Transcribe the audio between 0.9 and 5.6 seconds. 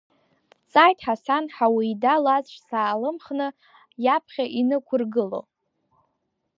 Ҳасан Ҳауида лаҵәца аалымхны, иаԥхьа инықәыргыло.